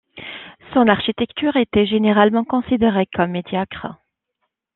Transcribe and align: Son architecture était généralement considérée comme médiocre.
Son 0.73 0.87
architecture 0.87 1.55
était 1.57 1.85
généralement 1.85 2.43
considérée 2.43 3.05
comme 3.13 3.29
médiocre. 3.29 3.85